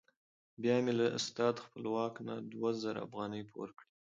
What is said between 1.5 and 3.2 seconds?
خپلواک نه دوه زره